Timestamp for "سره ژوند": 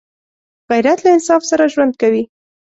1.51-1.93